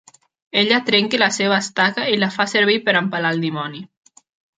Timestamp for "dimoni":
3.45-3.83